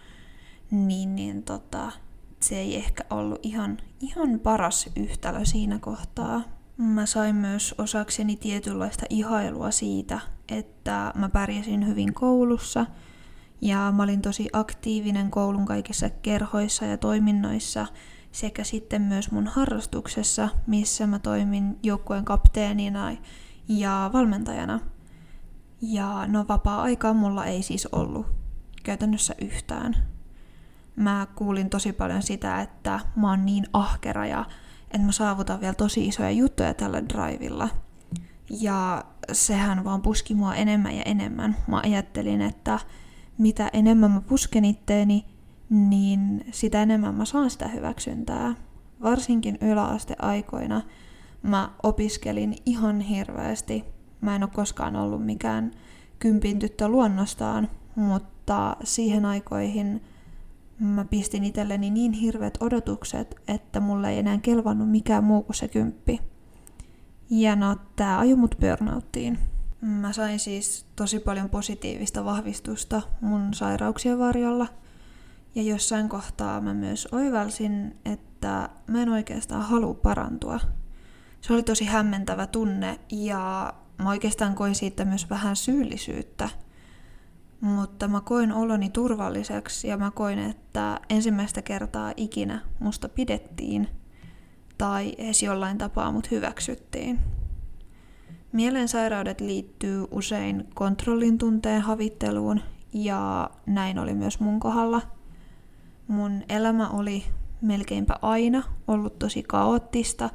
niin, 0.70 1.14
niin 1.14 1.42
tota, 1.42 1.92
se 2.40 2.58
ei 2.58 2.76
ehkä 2.76 3.04
ollut 3.10 3.38
ihan, 3.42 3.78
ihan 4.00 4.40
paras 4.40 4.90
yhtälö 4.96 5.44
siinä 5.44 5.78
kohtaa. 5.78 6.42
Mä 6.76 7.06
sain 7.06 7.36
myös 7.36 7.74
osakseni 7.78 8.36
tietynlaista 8.36 9.06
ihailua 9.10 9.70
siitä, 9.70 10.20
että 10.48 11.12
mä 11.14 11.28
pärjäsin 11.28 11.86
hyvin 11.86 12.14
koulussa 12.14 12.86
ja 13.60 13.92
mä 13.96 14.02
olin 14.02 14.22
tosi 14.22 14.48
aktiivinen 14.52 15.30
koulun 15.30 15.66
kaikissa 15.66 16.10
kerhoissa 16.10 16.84
ja 16.84 16.96
toiminnoissa– 16.96 17.86
sekä 18.36 18.64
sitten 18.64 19.02
myös 19.02 19.30
mun 19.30 19.46
harrastuksessa, 19.46 20.48
missä 20.66 21.06
mä 21.06 21.18
toimin 21.18 21.78
joukkueen 21.82 22.24
kapteenina 22.24 23.16
ja 23.68 24.10
valmentajana. 24.12 24.80
Ja 25.82 26.26
no 26.26 26.44
vapaa-aikaa 26.48 27.14
mulla 27.14 27.44
ei 27.44 27.62
siis 27.62 27.86
ollut 27.86 28.26
käytännössä 28.82 29.34
yhtään. 29.40 29.96
Mä 30.96 31.26
kuulin 31.34 31.70
tosi 31.70 31.92
paljon 31.92 32.22
sitä, 32.22 32.60
että 32.60 33.00
mä 33.16 33.30
oon 33.30 33.46
niin 33.46 33.66
ahkera 33.72 34.26
ja 34.26 34.44
että 34.90 35.06
mä 35.06 35.12
saavutan 35.12 35.60
vielä 35.60 35.74
tosi 35.74 36.06
isoja 36.06 36.30
juttuja 36.30 36.74
tällä 36.74 37.02
drivilla. 37.02 37.68
Ja 38.60 39.04
sehän 39.32 39.84
vaan 39.84 40.02
puski 40.02 40.34
mua 40.34 40.54
enemmän 40.54 40.96
ja 40.96 41.02
enemmän. 41.02 41.56
Mä 41.66 41.80
ajattelin, 41.84 42.40
että 42.40 42.78
mitä 43.38 43.70
enemmän 43.72 44.10
mä 44.10 44.20
pusken 44.20 44.64
itteeni, 44.64 45.24
niin 45.70 46.44
sitä 46.50 46.82
enemmän 46.82 47.14
mä 47.14 47.24
saan 47.24 47.50
sitä 47.50 47.68
hyväksyntää. 47.68 48.54
Varsinkin 49.02 49.58
yläasteaikoina 49.60 50.82
mä 51.42 51.70
opiskelin 51.82 52.54
ihan 52.66 53.00
hirveästi. 53.00 53.84
mä 54.20 54.36
en 54.36 54.42
ole 54.42 54.50
koskaan 54.54 54.96
ollut 54.96 55.26
mikään 55.26 55.70
kympin 56.18 56.58
tyttö 56.58 56.88
luonnostaan, 56.88 57.68
mutta 57.94 58.76
siihen 58.84 59.24
aikoihin 59.24 60.02
mä 60.78 61.04
pistin 61.04 61.44
itselleni 61.44 61.90
niin 61.90 62.12
hirveät 62.12 62.58
odotukset, 62.60 63.34
että 63.48 63.80
mulle 63.80 64.10
ei 64.10 64.18
enää 64.18 64.38
kelvannut 64.38 64.90
mikään 64.90 65.24
muu 65.24 65.42
kuin 65.42 65.56
se 65.56 65.68
kymppi. 65.68 66.20
Ja 67.30 67.56
no, 67.56 67.76
tää 67.96 68.18
ajoi 68.18 68.36
mut 68.36 68.54
burnouttiin. 68.60 69.38
Mä 69.80 70.12
sain 70.12 70.38
siis 70.38 70.86
tosi 70.96 71.20
paljon 71.20 71.50
positiivista 71.50 72.24
vahvistusta 72.24 73.02
mun 73.20 73.54
sairauksien 73.54 74.18
varjolla. 74.18 74.66
Ja 75.54 75.62
jossain 75.62 76.08
kohtaa 76.08 76.60
mä 76.60 76.74
myös 76.74 77.08
oivalsin, 77.12 77.96
että 78.04 78.68
mä 78.86 79.02
en 79.02 79.08
oikeastaan 79.08 79.62
halua 79.62 79.94
parantua. 79.94 80.60
Se 81.40 81.52
oli 81.52 81.62
tosi 81.62 81.84
hämmentävä 81.84 82.46
tunne 82.46 83.00
ja 83.10 83.74
mä 84.02 84.08
oikeastaan 84.08 84.54
koin 84.54 84.74
siitä 84.74 85.04
myös 85.04 85.30
vähän 85.30 85.56
syyllisyyttä. 85.56 86.48
Mutta 87.60 88.08
mä 88.08 88.20
koin 88.20 88.52
oloni 88.52 88.90
turvalliseksi 88.90 89.88
ja 89.88 89.96
mä 89.96 90.10
koin, 90.10 90.38
että 90.38 91.00
ensimmäistä 91.10 91.62
kertaa 91.62 92.12
ikinä 92.16 92.60
musta 92.78 93.08
pidettiin 93.08 93.88
tai 94.78 95.14
edes 95.18 95.42
jollain 95.42 95.78
tapaa 95.78 96.12
mut 96.12 96.30
hyväksyttiin. 96.30 97.18
Mielensairaudet 98.52 99.40
liittyy 99.40 100.06
usein 100.10 100.64
kontrollin 100.74 101.38
tunteen 101.38 101.82
havitteluun 101.82 102.60
ja 102.92 103.50
näin 103.66 103.98
oli 103.98 104.14
myös 104.14 104.40
mun 104.40 104.60
kohdalla. 104.60 105.02
Mun 106.08 106.42
elämä 106.48 106.88
oli 106.88 107.24
melkeinpä 107.60 108.14
aina 108.22 108.62
ollut 108.88 109.18
tosi 109.18 109.42
kaoottista 109.42 110.30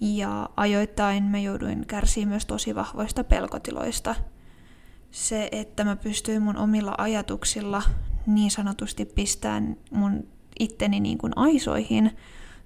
ja 0.00 0.48
ajoittain 0.56 1.24
mä 1.24 1.38
jouduin 1.38 1.86
kärsimään 1.86 2.28
myös 2.28 2.46
tosi 2.46 2.74
vahvoista 2.74 3.24
pelkotiloista. 3.24 4.14
Se, 5.10 5.48
että 5.52 5.84
mä 5.84 5.96
pystyin 5.96 6.42
mun 6.42 6.56
omilla 6.56 6.94
ajatuksilla 6.98 7.82
niin 8.26 8.50
sanotusti 8.50 9.04
pistämään 9.04 9.76
mun 9.90 10.26
itteni 10.60 11.00
niin 11.00 11.18
kuin 11.18 11.32
aisoihin, 11.36 12.16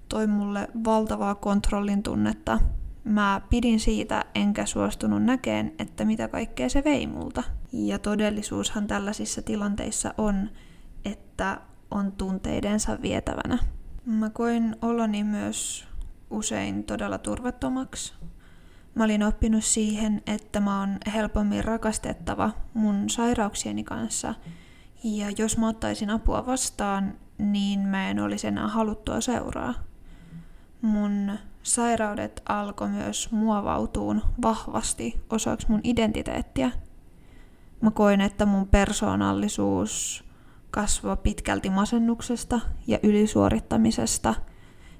toi 0.09 0.27
mulle 0.27 0.67
valtavaa 0.85 1.35
kontrollin 1.35 2.03
tunnetta. 2.03 2.59
Mä 3.03 3.41
pidin 3.49 3.79
siitä 3.79 4.25
enkä 4.35 4.65
suostunut 4.65 5.23
näkeen, 5.23 5.73
että 5.79 6.05
mitä 6.05 6.27
kaikkea 6.27 6.69
se 6.69 6.83
vei 6.83 7.07
multa. 7.07 7.43
Ja 7.71 7.99
todellisuushan 7.99 8.87
tällaisissa 8.87 9.41
tilanteissa 9.41 10.13
on, 10.17 10.49
että 11.05 11.61
on 11.91 12.11
tunteidensa 12.11 13.01
vietävänä. 13.01 13.57
Mä 14.05 14.29
koin 14.29 14.75
oloni 14.81 15.23
myös 15.23 15.87
usein 16.29 16.83
todella 16.83 17.17
turvattomaksi. 17.17 18.13
Mä 18.95 19.03
olin 19.03 19.23
oppinut 19.23 19.63
siihen, 19.63 20.21
että 20.25 20.59
mä 20.59 20.79
oon 20.79 20.97
helpommin 21.13 21.63
rakastettava 21.63 22.51
mun 22.73 23.09
sairauksieni 23.09 23.83
kanssa. 23.83 24.33
Ja 25.03 25.27
jos 25.37 25.57
mä 25.57 25.67
ottaisin 25.67 26.09
apua 26.09 26.45
vastaan, 26.45 27.13
niin 27.37 27.79
mä 27.79 28.09
en 28.09 28.19
olisi 28.19 28.47
enää 28.47 28.67
haluttua 28.67 29.21
seuraa. 29.21 29.73
Mun 30.81 31.31
sairaudet 31.63 32.41
alkoi 32.49 32.89
myös 32.89 33.31
muovautuun 33.31 34.21
vahvasti 34.41 35.21
osaksi 35.29 35.67
mun 35.69 35.81
identiteettiä. 35.83 36.71
Mä 37.81 37.91
koin, 37.91 38.21
että 38.21 38.45
mun 38.45 38.67
persoonallisuus 38.67 40.23
kasvoi 40.71 41.17
pitkälti 41.17 41.69
masennuksesta 41.69 42.59
ja 42.87 42.99
ylisuorittamisesta, 43.03 44.35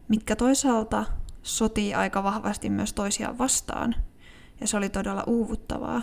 mitkä 0.08 0.36
toisaalta 0.36 1.06
sotii 1.44 1.94
aika 1.94 2.24
vahvasti 2.24 2.70
myös 2.70 2.94
toisiaan 2.94 3.38
vastaan, 3.38 3.96
ja 4.62 4.68
se 4.68 4.78
oli 4.78 4.90
todella 4.90 5.24
uuvuttavaa. 5.28 6.02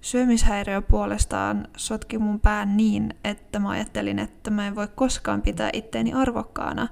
Syömishäiriö 0.00 0.82
puolestaan 0.82 1.68
sotki 1.76 2.18
mun 2.18 2.40
pään 2.40 2.76
niin, 2.76 3.14
että 3.24 3.58
mä 3.58 3.68
ajattelin, 3.68 4.18
että 4.18 4.50
mä 4.50 4.66
en 4.66 4.74
voi 4.74 4.88
koskaan 4.94 5.42
pitää 5.42 5.70
itteeni 5.72 6.12
arvokkaana, 6.12 6.88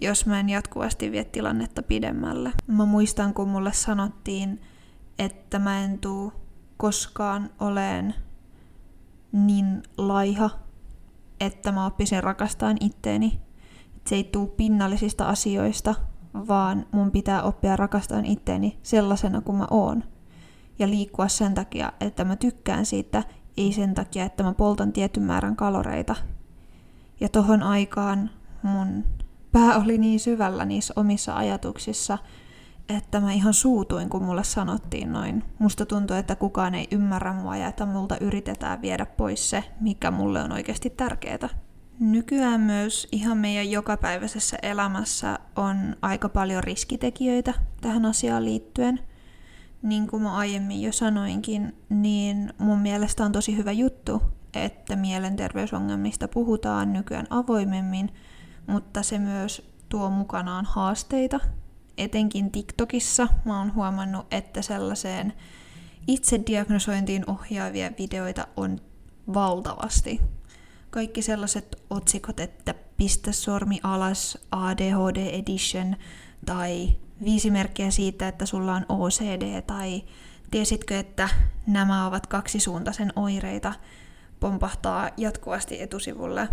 jos 0.00 0.26
mä 0.26 0.40
en 0.40 0.48
jatkuvasti 0.48 1.12
vie 1.12 1.24
tilannetta 1.24 1.82
pidemmälle. 1.82 2.52
Mä 2.66 2.84
muistan, 2.84 3.34
kun 3.34 3.48
mulle 3.48 3.72
sanottiin, 3.72 4.60
että 5.18 5.58
mä 5.58 5.84
en 5.84 5.98
tuu 5.98 6.32
koskaan 6.76 7.50
oleen 7.60 8.14
niin 9.32 9.82
laiha, 9.98 10.50
että 11.40 11.72
mä 11.72 11.86
oppisin 11.86 12.22
rakastaan 12.22 12.76
itteeni. 12.80 13.40
Että 13.96 14.08
se 14.08 14.16
ei 14.16 14.24
tuu 14.24 14.46
pinnallisista 14.46 15.28
asioista, 15.28 15.94
vaan 16.34 16.86
mun 16.92 17.10
pitää 17.10 17.42
oppia 17.42 17.76
rakastaan 17.76 18.24
itteeni 18.24 18.78
sellaisena 18.82 19.40
kuin 19.40 19.58
mä 19.58 19.66
oon. 19.70 20.04
Ja 20.78 20.88
liikkua 20.88 21.28
sen 21.28 21.54
takia, 21.54 21.92
että 22.00 22.24
mä 22.24 22.36
tykkään 22.36 22.86
siitä, 22.86 23.22
ei 23.56 23.72
sen 23.72 23.94
takia, 23.94 24.24
että 24.24 24.42
mä 24.42 24.52
poltan 24.52 24.92
tietyn 24.92 25.22
määrän 25.22 25.56
kaloreita. 25.56 26.14
Ja 27.20 27.28
tohon 27.28 27.62
aikaan 27.62 28.30
mun 28.62 29.04
pää 29.54 29.78
oli 29.78 29.98
niin 29.98 30.20
syvällä 30.20 30.64
niissä 30.64 30.94
omissa 30.96 31.36
ajatuksissa, 31.36 32.18
että 32.88 33.20
mä 33.20 33.32
ihan 33.32 33.54
suutuin, 33.54 34.08
kun 34.08 34.22
mulle 34.22 34.44
sanottiin 34.44 35.12
noin. 35.12 35.44
Musta 35.58 35.86
tuntui, 35.86 36.18
että 36.18 36.36
kukaan 36.36 36.74
ei 36.74 36.88
ymmärrä 36.90 37.32
mua 37.32 37.56
ja 37.56 37.68
että 37.68 37.86
multa 37.86 38.16
yritetään 38.20 38.82
viedä 38.82 39.06
pois 39.06 39.50
se, 39.50 39.64
mikä 39.80 40.10
mulle 40.10 40.42
on 40.42 40.52
oikeasti 40.52 40.90
tärkeää. 40.90 41.48
Nykyään 42.00 42.60
myös 42.60 43.08
ihan 43.12 43.38
meidän 43.38 43.70
jokapäiväisessä 43.70 44.56
elämässä 44.62 45.38
on 45.56 45.96
aika 46.02 46.28
paljon 46.28 46.64
riskitekijöitä 46.64 47.54
tähän 47.80 48.04
asiaan 48.04 48.44
liittyen. 48.44 49.00
Niin 49.82 50.06
kuin 50.06 50.22
mä 50.22 50.36
aiemmin 50.36 50.82
jo 50.82 50.92
sanoinkin, 50.92 51.76
niin 51.88 52.52
mun 52.58 52.78
mielestä 52.78 53.24
on 53.24 53.32
tosi 53.32 53.56
hyvä 53.56 53.72
juttu, 53.72 54.22
että 54.54 54.96
mielenterveysongelmista 54.96 56.28
puhutaan 56.28 56.92
nykyään 56.92 57.26
avoimemmin, 57.30 58.10
mutta 58.66 59.02
se 59.02 59.18
myös 59.18 59.70
tuo 59.88 60.10
mukanaan 60.10 60.64
haasteita. 60.64 61.40
Etenkin 61.98 62.50
TikTokissa 62.50 63.28
mä 63.44 63.58
oon 63.58 63.74
huomannut, 63.74 64.26
että 64.30 64.62
sellaiseen 64.62 65.32
itsediagnosointiin 66.06 67.30
ohjaavia 67.30 67.90
videoita 67.98 68.46
on 68.56 68.80
valtavasti 69.34 70.20
kaikki 70.94 71.22
sellaiset 71.22 71.82
otsikot, 71.90 72.40
että 72.40 72.74
pistä 72.96 73.32
sormi 73.32 73.80
alas 73.82 74.38
ADHD 74.50 75.16
Edition 75.16 75.96
tai 76.46 76.96
viisi 77.24 77.50
merkkiä 77.50 77.90
siitä, 77.90 78.28
että 78.28 78.46
sulla 78.46 78.74
on 78.74 78.86
OCD 78.88 79.62
tai 79.62 80.02
tiesitkö, 80.50 80.98
että 80.98 81.28
nämä 81.66 82.06
ovat 82.06 82.26
kaksisuuntaisen 82.26 83.12
oireita, 83.16 83.72
pompahtaa 84.40 85.10
jatkuvasti 85.16 85.82
etusivulle. 85.82 86.48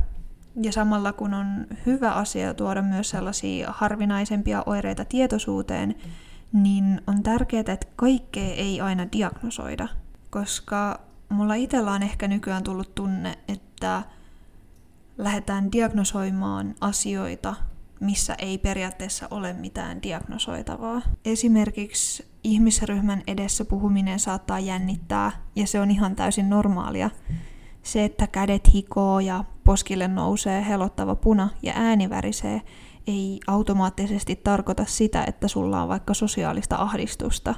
Ja 0.56 0.72
samalla 0.72 1.14
kun 1.14 1.34
on 1.34 1.68
hyvä 1.86 2.12
asia 2.12 2.54
tuoda 2.54 2.82
myös 2.82 3.10
sellaisia 3.10 3.72
harvinaisempia 3.72 4.64
oireita 4.66 5.06
tietoisuuteen, 5.06 5.96
niin 6.54 7.02
on 7.08 7.24
tärkeää, 7.24 7.60
että 7.60 7.88
kaikkea 7.96 8.54
ei 8.54 8.82
aina 8.82 9.08
diagnosoida. 9.12 9.88
Koska 10.30 11.00
mulla 11.30 11.54
itsellä 11.54 11.92
on 11.92 12.04
ehkä 12.04 12.28
nykyään 12.28 12.64
tullut 12.64 12.96
tunne, 12.96 13.38
että 13.48 14.04
lähdetään 15.18 15.72
diagnosoimaan 15.72 16.76
asioita, 16.82 17.56
missä 18.00 18.36
ei 18.38 18.58
periaatteessa 18.58 19.28
ole 19.32 19.54
mitään 19.54 20.04
diagnosoitavaa. 20.04 21.02
Esimerkiksi 21.26 22.26
ihmisryhmän 22.44 23.24
edessä 23.28 23.66
puhuminen 23.66 24.20
saattaa 24.20 24.60
jännittää, 24.60 25.32
ja 25.56 25.68
se 25.68 25.80
on 25.80 25.92
ihan 25.92 26.16
täysin 26.16 26.50
normaalia. 26.50 27.10
Se, 27.84 28.06
että 28.06 28.28
kädet 28.28 28.74
hikoo 28.74 29.20
ja 29.20 29.44
poskille 29.64 30.08
nousee 30.08 30.66
helottava 30.68 31.16
puna 31.16 31.50
ja 31.64 31.74
ääni 31.76 32.10
värisee, 32.10 32.62
ei 33.08 33.40
automaattisesti 33.48 34.36
tarkoita 34.36 34.86
sitä, 34.86 35.24
että 35.28 35.48
sulla 35.48 35.82
on 35.82 35.90
vaikka 35.90 36.14
sosiaalista 36.14 36.76
ahdistusta. 36.76 37.56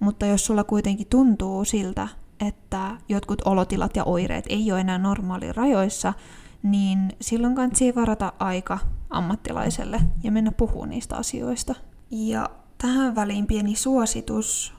Mutta 0.00 0.26
jos 0.26 0.46
sulla 0.46 0.64
kuitenkin 0.64 1.06
tuntuu 1.06 1.64
siltä, 1.64 2.08
että 2.46 2.96
jotkut 3.08 3.42
olotilat 3.44 3.96
ja 3.96 4.04
oireet 4.04 4.44
ei 4.48 4.72
ole 4.72 4.80
enää 4.80 4.98
normaali 4.98 5.52
rajoissa, 5.52 6.12
niin 6.62 7.12
silloin 7.20 7.54
kannattaa 7.54 7.94
varata 7.96 8.32
aika 8.38 8.78
ammattilaiselle 9.10 10.00
ja 10.22 10.32
mennä 10.32 10.52
puhumaan 10.52 10.90
niistä 10.90 11.16
asioista. 11.16 11.74
Ja 12.10 12.50
tähän 12.78 13.14
väliin 13.14 13.46
pieni 13.46 13.74
suositus, 13.74 14.74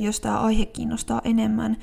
jos 0.00 0.20
tämä 0.20 0.40
aihe 0.40 0.66
kiinnostaa 0.66 1.20
enemmän, 1.24 1.76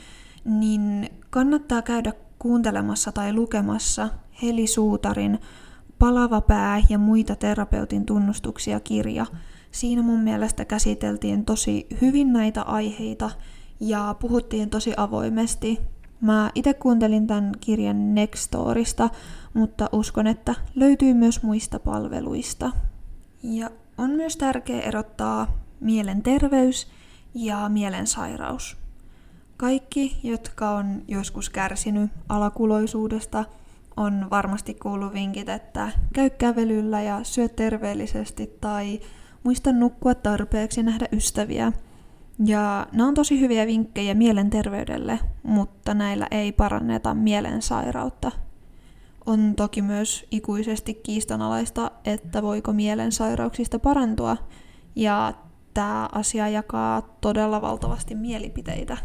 niin 0.45 1.09
kannattaa 1.29 1.81
käydä 1.81 2.13
kuuntelemassa 2.39 3.11
tai 3.11 3.33
lukemassa 3.33 4.09
Heli 4.41 4.67
Suutarin 4.67 5.39
Palava 5.99 6.41
pää 6.41 6.81
ja 6.89 6.97
muita 6.97 7.35
terapeutin 7.35 8.05
tunnustuksia 8.05 8.79
kirja. 8.79 9.25
Siinä 9.71 10.01
mun 10.01 10.19
mielestä 10.19 10.65
käsiteltiin 10.65 11.45
tosi 11.45 11.87
hyvin 12.01 12.33
näitä 12.33 12.61
aiheita 12.61 13.29
ja 13.79 14.15
puhuttiin 14.19 14.69
tosi 14.69 14.93
avoimesti 14.97 15.79
Mä 16.23 16.51
itse 16.55 16.73
kuuntelin 16.73 17.27
tämän 17.27 17.51
kirjan 17.59 18.15
Nextorista, 18.15 19.09
mutta 19.53 19.89
uskon, 19.91 20.27
että 20.27 20.55
löytyy 20.75 21.13
myös 21.13 21.43
muista 21.43 21.79
palveluista. 21.79 22.71
Ja 23.43 23.69
on 23.97 24.09
myös 24.09 24.37
tärkeää 24.37 24.81
erottaa 24.81 25.57
mielenterveys 25.79 26.87
ja 27.33 27.69
mielensairaus. 27.69 28.82
Kaikki, 29.57 30.19
jotka 30.23 30.69
on 30.69 31.01
joskus 31.07 31.49
kärsinyt 31.49 32.11
alakuloisuudesta, 32.29 33.45
on 33.97 34.27
varmasti 34.29 34.73
kuullut 34.73 35.13
vinkit, 35.13 35.49
että 35.49 35.91
käy 36.13 36.29
kävelyllä 36.29 37.01
ja 37.01 37.19
syö 37.23 37.49
terveellisesti 37.49 38.57
tai 38.61 38.99
muista 39.43 39.71
nukkua 39.71 40.15
tarpeeksi 40.15 40.79
ja 40.79 40.83
nähdä 40.83 41.07
ystäviä. 41.11 41.71
Ja 42.45 42.87
nämä 42.91 43.07
on 43.07 43.13
tosi 43.13 43.39
hyviä 43.39 43.67
vinkkejä 43.67 44.13
mielenterveydelle, 44.13 45.19
mutta 45.43 45.93
näillä 45.93 46.27
ei 46.31 46.51
paranneta 46.51 47.13
mielensairautta. 47.13 48.31
On 49.25 49.53
toki 49.55 49.81
myös 49.81 50.25
ikuisesti 50.31 50.93
kiistanalaista, 50.93 51.91
että 52.05 52.41
voiko 52.41 52.73
mielensairauksista 52.73 53.79
parantua, 53.79 54.37
ja 54.95 55.33
tämä 55.73 56.09
asia 56.11 56.49
jakaa 56.49 57.01
todella 57.01 57.61
valtavasti 57.61 58.15
mielipiteitä. 58.15 58.97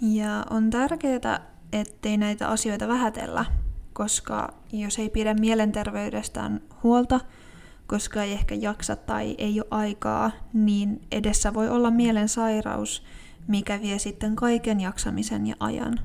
Ja 0.00 0.46
on 0.50 0.70
tärkeää, 0.70 1.40
ettei 1.72 2.16
näitä 2.16 2.48
asioita 2.48 2.88
vähätellä, 2.88 3.44
koska 3.92 4.54
jos 4.72 4.98
ei 4.98 5.10
pidä 5.10 5.34
mielenterveydestään 5.34 6.60
huolta, 6.82 7.20
koska 7.86 8.22
ei 8.22 8.32
ehkä 8.32 8.54
jaksa 8.54 8.96
tai 8.96 9.34
ei 9.38 9.60
ole 9.60 9.68
aikaa, 9.70 10.30
niin 10.52 11.00
edessä 11.12 11.54
voi 11.54 11.68
olla 11.68 11.90
mielensairaus, 11.90 13.02
mikä 13.48 13.80
vie 13.80 13.98
sitten 13.98 14.36
kaiken 14.36 14.80
jaksamisen 14.80 15.46
ja 15.46 15.54
ajan. 15.60 16.00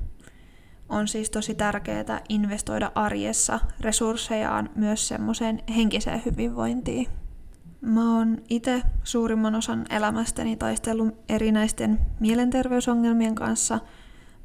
On 0.90 1.08
siis 1.08 1.30
tosi 1.30 1.56
tärkeää 1.56 2.22
investoida 2.30 2.92
arjessa 2.96 3.60
resurssejaan 3.80 4.70
myös 4.76 5.08
semmoiseen 5.08 5.60
henkiseen 5.76 6.22
hyvinvointiin. 6.26 7.08
Mä 7.82 8.18
oon 8.18 8.38
itse 8.50 8.82
suurimman 9.04 9.56
osan 9.56 9.86
elämästäni 9.90 10.56
taistellut 10.56 11.16
erinäisten 11.30 12.00
mielenterveysongelmien 12.20 13.36
kanssa, 13.36 13.80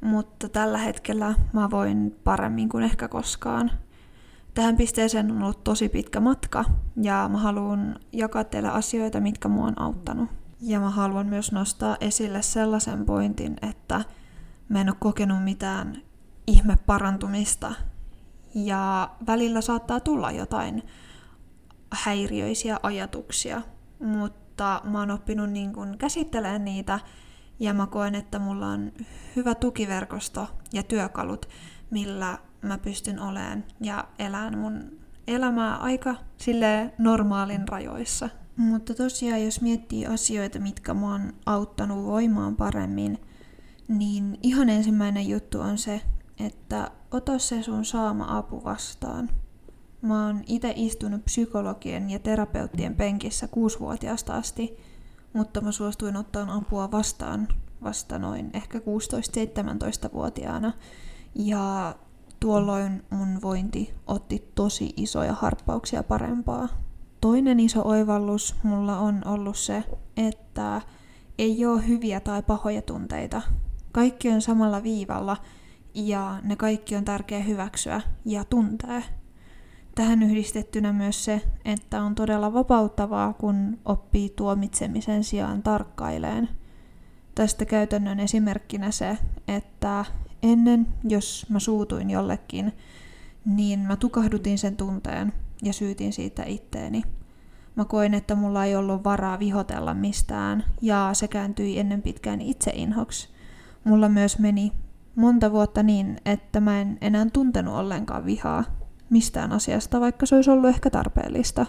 mutta 0.01 0.49
tällä 0.49 0.77
hetkellä 0.77 1.35
mä 1.53 1.69
voin 1.71 2.15
paremmin 2.23 2.69
kuin 2.69 2.83
ehkä 2.83 3.07
koskaan. 3.07 3.71
Tähän 4.53 4.77
pisteeseen 4.77 5.31
on 5.31 5.43
ollut 5.43 5.63
tosi 5.63 5.89
pitkä 5.89 6.19
matka 6.19 6.65
ja 7.01 7.29
mä 7.31 7.37
haluan 7.37 7.99
jakaa 8.13 8.43
teille 8.43 8.69
asioita, 8.69 9.19
mitkä 9.19 9.47
mua 9.47 9.67
on 9.67 9.81
auttanut. 9.81 10.29
Ja 10.61 10.79
mä 10.79 10.89
haluan 10.89 11.27
myös 11.27 11.51
nostaa 11.51 11.97
esille 12.01 12.41
sellaisen 12.41 13.05
pointin, 13.05 13.55
että 13.61 14.01
mä 14.69 14.81
en 14.81 14.89
ole 14.89 14.97
kokenut 14.99 15.43
mitään 15.43 16.01
ihme 16.47 16.77
parantumista. 16.85 17.73
Ja 18.55 19.09
välillä 19.27 19.61
saattaa 19.61 19.99
tulla 19.99 20.31
jotain 20.31 20.83
häiriöisiä 21.91 22.79
ajatuksia, 22.83 23.61
mutta 23.99 24.81
mä 24.83 24.99
oon 24.99 25.11
oppinut 25.11 25.49
niin 25.49 25.73
kun 25.73 25.97
käsittelemään 25.97 26.65
niitä 26.65 26.99
ja 27.59 27.73
mä 27.73 27.87
koen, 27.87 28.15
että 28.15 28.39
mulla 28.39 28.67
on 28.67 28.91
hyvä 29.35 29.55
tukiverkosto 29.55 30.47
ja 30.73 30.83
työkalut, 30.83 31.45
millä 31.91 32.37
mä 32.61 32.77
pystyn 32.77 33.19
olemaan 33.19 33.63
ja 33.81 34.07
elään 34.19 34.57
mun 34.57 34.99
elämää 35.27 35.75
aika 35.75 36.15
sille 36.37 36.93
normaalin 36.97 37.67
rajoissa. 37.67 38.29
Mutta 38.57 38.93
tosiaan, 38.93 39.43
jos 39.43 39.61
miettii 39.61 40.05
asioita, 40.05 40.59
mitkä 40.59 40.93
mä 40.93 41.11
oon 41.11 41.33
auttanut 41.45 42.05
voimaan 42.05 42.55
paremmin, 42.55 43.19
niin 43.87 44.37
ihan 44.43 44.69
ensimmäinen 44.69 45.29
juttu 45.29 45.59
on 45.59 45.77
se, 45.77 46.01
että 46.39 46.91
ota 47.11 47.39
se 47.39 47.63
sun 47.63 47.85
saama 47.85 48.37
apu 48.37 48.63
vastaan. 48.63 49.29
Mä 50.07 50.25
oon 50.25 50.43
itse 50.47 50.73
istunut 50.75 51.25
psykologien 51.25 52.09
ja 52.09 52.19
terapeuttien 52.19 52.95
penkissä 52.95 53.47
kuusivuotiaasta 53.47 54.33
asti, 54.33 54.77
mutta 55.33 55.61
mä 55.61 55.71
suostuin 55.71 56.15
ottaa 56.15 56.53
apua 56.53 56.91
vastaan 56.91 57.47
vasta 57.83 58.19
noin 58.19 58.49
ehkä 58.53 58.77
16-17-vuotiaana. 58.77 60.73
Ja 61.35 61.95
tuolloin 62.39 63.03
mun 63.09 63.41
vointi 63.41 63.93
otti 64.07 64.51
tosi 64.55 64.93
isoja 64.97 65.33
harppauksia 65.33 66.03
parempaa. 66.03 66.67
Toinen 67.21 67.59
iso 67.59 67.87
oivallus 67.87 68.55
mulla 68.63 68.99
on 68.99 69.21
ollut 69.27 69.57
se, 69.57 69.83
että 70.17 70.81
ei 71.37 71.65
ole 71.65 71.87
hyviä 71.87 72.19
tai 72.19 72.43
pahoja 72.43 72.81
tunteita. 72.81 73.41
Kaikki 73.91 74.29
on 74.29 74.41
samalla 74.41 74.83
viivalla 74.83 75.37
ja 75.93 76.39
ne 76.43 76.55
kaikki 76.55 76.95
on 76.95 77.05
tärkeä 77.05 77.39
hyväksyä 77.39 78.01
ja 78.25 78.43
tuntea. 78.43 79.01
Tähän 79.97 80.23
yhdistettynä 80.23 80.93
myös 80.93 81.25
se, 81.25 81.41
että 81.65 82.01
on 82.01 82.15
todella 82.15 82.53
vapauttavaa, 82.53 83.33
kun 83.33 83.77
oppii 83.85 84.29
tuomitsemisen 84.29 85.23
sijaan 85.23 85.63
tarkkaileen. 85.63 86.49
Tästä 87.35 87.65
käytännön 87.65 88.19
esimerkkinä 88.19 88.91
se, 88.91 89.17
että 89.47 90.05
ennen, 90.43 90.87
jos 91.03 91.45
mä 91.49 91.59
suutuin 91.59 92.09
jollekin, 92.09 92.73
niin 93.45 93.79
mä 93.79 93.95
tukahdutin 93.95 94.57
sen 94.57 94.77
tunteen 94.77 95.33
ja 95.63 95.73
syytin 95.73 96.13
siitä 96.13 96.43
itteeni. 96.43 97.03
Mä 97.75 97.85
koin, 97.85 98.13
että 98.13 98.35
mulla 98.35 98.65
ei 98.65 98.75
ollut 98.75 99.03
varaa 99.03 99.39
vihotella 99.39 99.93
mistään, 99.93 100.63
ja 100.81 101.09
se 101.13 101.27
kääntyi 101.27 101.79
ennen 101.79 102.01
pitkään 102.01 102.41
itseinhoksi. 102.41 103.29
Mulla 103.83 104.09
myös 104.09 104.39
meni 104.39 104.71
monta 105.15 105.51
vuotta 105.51 105.83
niin, 105.83 106.17
että 106.25 106.59
mä 106.59 106.81
en 106.81 106.97
enää 107.01 107.25
tuntenut 107.33 107.75
ollenkaan 107.75 108.25
vihaa 108.25 108.76
mistään 109.09 109.51
asiasta, 109.51 109.99
vaikka 109.99 110.25
se 110.25 110.35
olisi 110.35 110.51
ollut 110.51 110.69
ehkä 110.69 110.89
tarpeellista. 110.89 111.65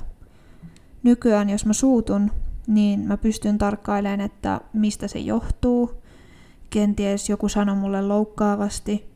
Nykyään, 1.03 1.51
jos 1.51 1.67
mä 1.67 1.73
suutun, 1.73 2.31
niin 2.67 3.01
mä 3.01 3.17
pystyn 3.17 3.59
tarkkailemaan, 3.59 4.21
että 4.21 4.61
mistä 4.73 5.09
se 5.09 5.19
johtuu. 5.19 6.03
Kenties 6.71 7.29
joku 7.29 7.49
sanoi 7.49 7.77
mulle 7.77 8.03
loukkaavasti. 8.03 9.11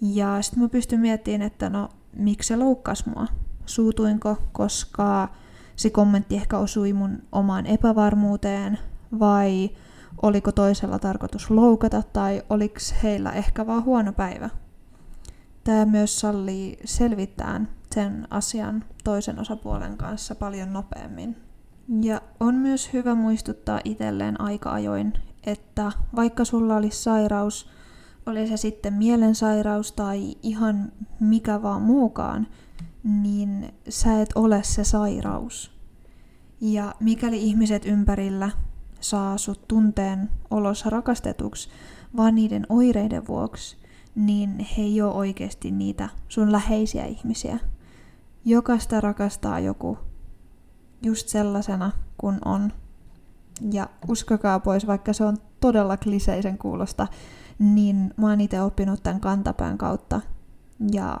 Ja 0.00 0.42
sitten 0.42 0.62
mä 0.62 0.68
pystyn 0.68 1.00
miettimään, 1.00 1.42
että 1.42 1.70
no, 1.70 1.88
miksi 2.16 2.48
se 2.48 2.56
loukkas 2.56 3.06
mua? 3.06 3.26
Suutuinko, 3.66 4.36
koska 4.52 5.28
se 5.76 5.90
kommentti 5.90 6.36
ehkä 6.36 6.58
osui 6.58 6.92
mun 6.92 7.22
omaan 7.32 7.66
epävarmuuteen, 7.66 8.78
vai 9.18 9.70
oliko 10.22 10.52
toisella 10.52 10.98
tarkoitus 10.98 11.50
loukata, 11.50 12.02
tai 12.12 12.42
oliko 12.50 12.76
heillä 13.02 13.32
ehkä 13.32 13.66
vaan 13.66 13.84
huono 13.84 14.12
päivä? 14.12 14.50
Tämä 15.64 15.84
myös 15.84 16.20
sallii 16.20 16.78
selvittää 16.84 17.60
sen 17.94 18.26
asian 18.30 18.84
toisen 19.04 19.38
osapuolen 19.38 19.96
kanssa 19.96 20.34
paljon 20.34 20.72
nopeammin. 20.72 21.36
Ja 22.02 22.20
on 22.40 22.54
myös 22.54 22.92
hyvä 22.92 23.14
muistuttaa 23.14 23.80
itselleen 23.84 24.40
aika 24.40 24.72
ajoin, 24.72 25.12
että 25.46 25.92
vaikka 26.16 26.44
sulla 26.44 26.76
olisi 26.76 27.02
sairaus, 27.02 27.70
oli 28.26 28.46
se 28.46 28.56
sitten 28.56 28.92
mielensairaus 28.92 29.92
tai 29.92 30.34
ihan 30.42 30.92
mikä 31.20 31.62
vaan 31.62 31.82
muukaan, 31.82 32.46
niin 33.02 33.74
sä 33.88 34.20
et 34.20 34.30
ole 34.34 34.62
se 34.62 34.84
sairaus. 34.84 35.70
Ja 36.60 36.94
mikäli 37.00 37.42
ihmiset 37.42 37.86
ympärillä 37.86 38.50
saa 39.00 39.38
sut 39.38 39.68
tunteen 39.68 40.30
olossa 40.50 40.90
rakastetuksi 40.90 41.68
vaan 42.16 42.34
niiden 42.34 42.66
oireiden 42.68 43.26
vuoksi, 43.26 43.76
niin 44.14 44.58
he 44.58 44.82
ei 44.82 45.02
ole 45.02 45.14
oikeasti 45.14 45.70
niitä 45.70 46.08
sun 46.28 46.52
läheisiä 46.52 47.04
ihmisiä. 47.04 47.58
Jokaista 48.44 49.00
rakastaa 49.00 49.60
joku 49.60 49.98
just 51.02 51.28
sellaisena 51.28 51.92
kun 52.18 52.38
on. 52.44 52.72
Ja 53.72 53.88
uskokaa 54.08 54.60
pois, 54.60 54.86
vaikka 54.86 55.12
se 55.12 55.24
on 55.24 55.36
todella 55.60 55.96
kliseisen 55.96 56.58
kuulosta, 56.58 57.06
niin 57.58 58.14
mä 58.16 58.28
oon 58.28 58.40
itse 58.40 58.62
oppinut 58.62 59.02
tämän 59.02 59.20
kantapään 59.20 59.78
kautta 59.78 60.20
ja 60.92 61.20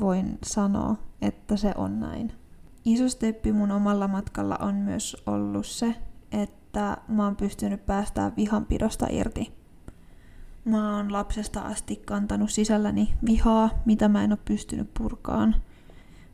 voin 0.00 0.38
sanoa, 0.44 0.96
että 1.22 1.56
se 1.56 1.72
on 1.76 2.00
näin. 2.00 2.32
Iso 2.84 3.08
steppi 3.08 3.52
mun 3.52 3.70
omalla 3.70 4.08
matkalla 4.08 4.56
on 4.60 4.74
myös 4.74 5.22
ollut 5.26 5.66
se, 5.66 5.94
että 6.32 6.96
mä 7.08 7.24
oon 7.24 7.36
pystynyt 7.36 7.86
päästään 7.86 8.32
vihanpidosta 8.36 9.06
irti. 9.10 9.52
Mä 10.66 10.96
oon 10.96 11.12
lapsesta 11.12 11.60
asti 11.60 11.96
kantanut 11.96 12.50
sisälläni 12.50 13.14
vihaa, 13.26 13.70
mitä 13.84 14.08
mä 14.08 14.24
en 14.24 14.32
ole 14.32 14.38
pystynyt 14.44 14.94
purkaan. 14.98 15.56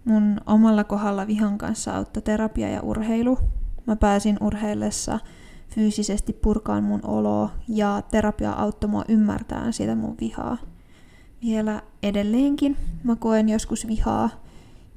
Mun 0.05 0.41
omalla 0.47 0.85
kohdalla 0.85 1.27
vihan 1.27 1.59
kanssa 1.59 1.97
auttoi 1.97 2.23
terapia 2.23 2.69
ja 2.69 2.83
urheilu. 2.83 3.39
Mä 3.87 3.97
pääsin 3.97 4.37
urheillessa 4.41 5.19
fyysisesti 5.69 6.33
purkaan 6.33 6.85
mun 6.85 7.01
oloa 7.07 7.51
ja 7.69 8.03
terapia 8.11 8.53
auttoi 8.53 8.91
mua 8.91 9.05
ymmärtämään 9.09 9.73
sitä 9.73 9.95
mun 9.95 10.17
vihaa. 10.21 10.57
Vielä 11.43 11.83
edelleenkin 12.03 12.77
mä 13.05 13.17
koen 13.17 13.49
joskus 13.49 13.87
vihaa. 13.87 14.31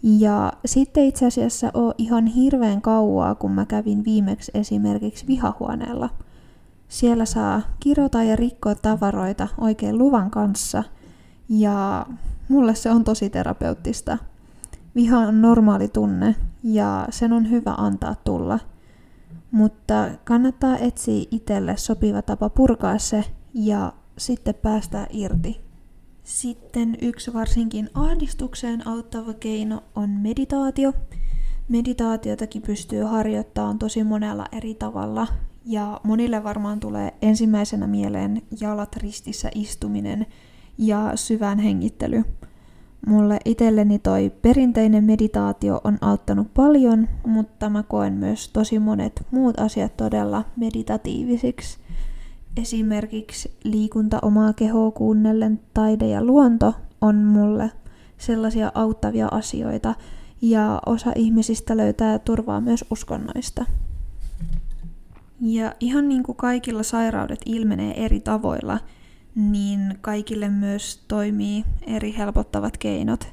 Ja 0.04 0.54
sitten 0.66 1.06
itse 1.06 1.26
asiassa 1.26 1.72
on 1.74 1.94
ihan 1.98 2.26
hirveän 2.26 2.82
kauaa, 2.82 3.36
kun 3.36 3.52
mä 3.52 3.66
kävin 3.66 4.06
viimeksi 4.06 4.52
esimerkiksi 4.54 5.28
vihahuoneella– 5.28 6.10
siellä 6.88 7.26
saa 7.26 7.62
kirjoita 7.80 8.24
ja 8.24 8.36
rikkoa 8.36 8.76
tavaroita 8.76 9.48
oikein 9.58 9.98
luvan 9.98 10.32
kanssa. 10.32 10.84
Ja 11.50 12.06
mulle 12.50 12.76
se 12.76 12.92
on 12.92 13.04
tosi 13.04 13.30
terapeuttista. 13.30 14.18
Viha 14.96 15.20
on 15.20 15.42
normaali 15.42 15.88
tunne 15.88 16.36
ja 16.64 17.08
sen 17.10 17.34
on 17.34 17.50
hyvä 17.50 17.74
antaa 17.78 18.16
tulla. 18.16 18.60
Mutta 19.52 20.10
kannattaa 20.24 20.78
etsiä 20.78 21.26
itselle 21.32 21.78
sopiva 21.78 22.22
tapa 22.22 22.50
purkaa 22.50 22.98
se 22.98 23.24
ja 23.54 23.94
sitten 24.18 24.56
päästä 24.56 25.08
irti. 25.10 25.62
Sitten 26.24 26.98
yksi 27.02 27.34
varsinkin 27.34 27.90
ahdistukseen 27.94 28.88
auttava 28.88 29.34
keino 29.34 29.84
on 29.96 30.10
meditaatio. 30.10 30.94
Meditaatiotakin 31.70 32.62
pystyy 32.62 33.04
harjoittamaan 33.04 33.80
tosi 33.80 34.04
monella 34.04 34.46
eri 34.52 34.76
tavalla 34.76 35.28
ja 35.66 36.00
monille 36.04 36.44
varmaan 36.44 36.80
tulee 36.80 37.14
ensimmäisenä 37.22 37.88
mieleen 37.88 38.42
jalat 38.62 38.96
ristissä 38.96 39.50
istuminen 39.56 40.26
ja 40.78 41.12
syvän 41.16 41.60
hengittely. 41.60 42.24
Mulle 43.08 43.38
itselleni 43.46 44.00
toi 44.00 44.32
perinteinen 44.42 45.04
meditaatio 45.04 45.82
on 45.84 45.98
auttanut 46.02 46.54
paljon, 46.54 47.08
mutta 47.28 47.70
mä 47.70 47.84
koen 47.84 48.14
myös 48.14 48.50
tosi 48.50 48.80
monet 48.80 49.28
muut 49.32 49.60
asiat 49.60 49.98
todella 49.98 50.44
meditatiivisiksi. 50.56 51.78
Esimerkiksi 52.58 53.58
liikunta 53.64 54.20
omaa 54.22 54.54
kehoa 54.54 54.92
kuunnellen, 54.92 55.60
taide 55.74 56.08
ja 56.08 56.24
luonto 56.24 56.74
on 57.02 57.16
mulle 57.16 57.72
sellaisia 58.18 58.72
auttavia 58.76 59.28
asioita, 59.32 59.96
ja 60.42 60.82
osa 60.86 61.12
ihmisistä 61.16 61.78
löytää 61.78 62.20
turvaa 62.20 62.62
myös 62.62 62.86
uskonnoista. 62.92 63.66
Ja 65.42 65.74
ihan 65.80 66.10
niin 66.10 66.24
kuin 66.24 66.36
kaikilla 66.36 66.84
sairaudet 66.84 67.40
ilmenee 67.46 68.06
eri 68.06 68.20
tavoilla, 68.20 68.80
niin 69.36 69.98
kaikille 70.02 70.50
myös 70.50 71.04
toimii 71.08 71.66
eri 71.88 72.16
helpottavat 72.18 72.78
keinot. 72.78 73.28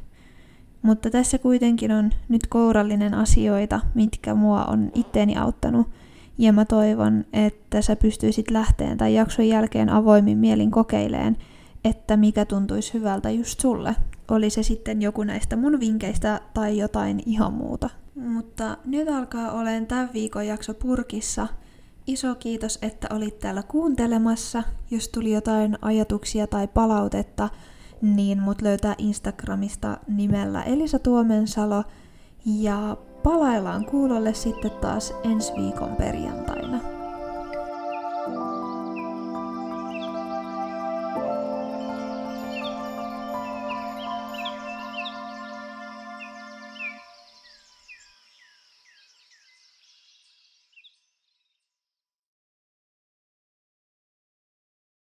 Mutta 0.83 1.11
tässä 1.11 1.39
kuitenkin 1.39 1.93
on 1.93 2.11
nyt 2.29 2.47
kourallinen 2.47 3.15
asioita, 3.15 3.81
mitkä 3.95 4.35
mua 4.35 4.65
on 4.65 4.91
itteeni 4.95 5.37
auttanut. 5.37 5.87
Ja 6.39 6.53
mä 6.53 6.65
toivon, 6.65 7.25
että 7.33 7.83
sä 7.83 7.97
pystyisit 7.97 8.51
lähteen 8.51 8.99
tai 8.99 9.15
jakson 9.15 9.49
jälkeen 9.49 9.89
avoimin 9.89 10.39
mielin 10.39 10.71
kokeileen, 10.71 11.37
että 11.85 12.17
mikä 12.17 12.45
tuntuisi 12.45 12.95
hyvältä 12.95 13.31
just 13.31 13.61
sulle. 13.61 13.97
Oli 14.31 14.51
se 14.51 14.63
sitten 14.63 15.03
joku 15.03 15.25
näistä 15.25 15.57
mun 15.57 15.81
vinkkeistä 15.81 16.41
tai 16.55 16.79
jotain 16.79 17.23
ihan 17.27 17.53
muuta. 17.53 17.91
Mutta 18.15 18.77
nyt 18.85 19.09
alkaa 19.09 19.53
olen 19.53 19.87
tämän 19.87 20.11
viikon 20.13 20.47
jakso 20.47 20.75
purkissa– 20.75 21.49
Iso 22.07 22.35
kiitos, 22.35 22.79
että 22.83 23.07
olit 23.11 23.39
täällä 23.39 23.63
kuuntelemassa. 23.63 24.63
Jos 24.91 25.09
tuli 25.09 25.33
jotain 25.33 25.79
ajatuksia 25.83 26.47
tai 26.47 26.69
palautetta, 26.69 27.49
niin 28.03 28.43
mut 28.43 28.63
löytää 28.63 28.95
Instagramista 28.99 29.99
nimellä 30.09 30.63
Elisa 30.63 30.99
Tuomensalo. 30.99 31.85
Ja 32.45 32.97
palaillaan 33.23 33.85
kuulolle 33.85 34.35
sitten 34.35 34.71
taas 34.71 35.15
ensi 35.25 35.53
viikon 35.57 35.97
perjantaina. 35.97 36.81